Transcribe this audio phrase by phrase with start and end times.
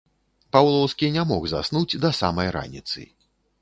[0.57, 3.11] Паўлоўскі не мог заснуць да самай раніцы.